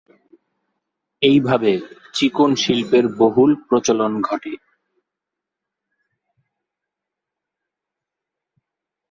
[1.21, 1.71] এইভাবে
[2.13, 4.53] চিকন শিল্পের বহুল প্রচলন ঘটে।